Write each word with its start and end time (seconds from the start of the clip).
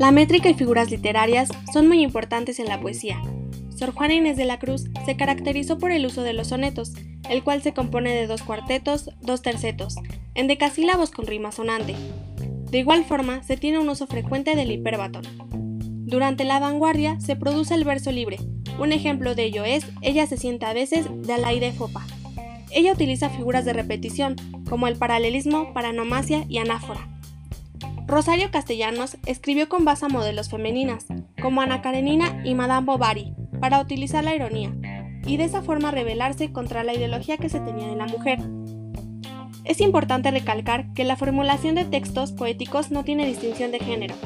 La 0.00 0.12
métrica 0.12 0.48
y 0.48 0.54
figuras 0.54 0.90
literarias 0.90 1.50
son 1.74 1.86
muy 1.86 2.00
importantes 2.02 2.58
en 2.58 2.68
la 2.68 2.80
poesía. 2.80 3.20
Sor 3.76 3.92
Juana 3.92 4.14
Inés 4.14 4.38
de 4.38 4.46
la 4.46 4.58
Cruz 4.58 4.86
se 5.04 5.14
caracterizó 5.14 5.78
por 5.78 5.92
el 5.92 6.06
uso 6.06 6.22
de 6.22 6.32
los 6.32 6.48
sonetos, 6.48 6.94
el 7.28 7.42
cual 7.42 7.60
se 7.60 7.74
compone 7.74 8.14
de 8.14 8.26
dos 8.26 8.42
cuartetos, 8.42 9.10
dos 9.20 9.42
tercetos, 9.42 9.96
en 10.34 10.46
decasílabos 10.46 11.10
con 11.10 11.26
rima 11.26 11.52
sonante. 11.52 11.94
De 12.70 12.78
igual 12.78 13.04
forma, 13.04 13.42
se 13.42 13.58
tiene 13.58 13.78
un 13.78 13.90
uso 13.90 14.06
frecuente 14.06 14.56
del 14.56 14.72
hiperbatón. 14.72 15.24
Durante 16.06 16.44
la 16.44 16.58
vanguardia 16.60 17.20
se 17.20 17.36
produce 17.36 17.74
el 17.74 17.84
verso 17.84 18.10
libre. 18.10 18.38
Un 18.78 18.92
ejemplo 18.92 19.34
de 19.34 19.44
ello 19.44 19.66
es 19.66 19.84
Ella 20.00 20.26
se 20.26 20.38
sienta 20.38 20.70
a 20.70 20.74
veces 20.74 21.04
de 21.14 21.34
Alaide 21.34 21.72
Fopa. 21.72 22.06
Ella 22.70 22.94
utiliza 22.94 23.28
figuras 23.28 23.66
de 23.66 23.74
repetición, 23.74 24.36
como 24.66 24.86
el 24.86 24.96
paralelismo, 24.96 25.74
paranomasia 25.74 26.46
y 26.48 26.56
anáfora. 26.56 27.19
Rosario 28.10 28.50
Castellanos 28.50 29.18
escribió 29.24 29.68
con 29.68 29.84
base 29.84 30.04
a 30.04 30.08
modelos 30.08 30.50
femeninas, 30.50 31.06
como 31.40 31.60
Ana 31.60 31.80
Karenina 31.80 32.42
y 32.44 32.56
Madame 32.56 32.84
Bovary, 32.84 33.34
para 33.60 33.80
utilizar 33.80 34.24
la 34.24 34.34
ironía, 34.34 34.74
y 35.24 35.36
de 35.36 35.44
esa 35.44 35.62
forma 35.62 35.92
rebelarse 35.92 36.52
contra 36.52 36.82
la 36.82 36.92
ideología 36.92 37.36
que 37.36 37.48
se 37.48 37.60
tenía 37.60 37.86
de 37.86 37.94
la 37.94 38.06
mujer. 38.06 38.40
Es 39.64 39.80
importante 39.80 40.32
recalcar 40.32 40.92
que 40.92 41.04
la 41.04 41.14
formulación 41.14 41.76
de 41.76 41.84
textos 41.84 42.32
poéticos 42.32 42.90
no 42.90 43.04
tiene 43.04 43.26
distinción 43.26 43.70
de 43.70 43.78
género, 43.78 44.16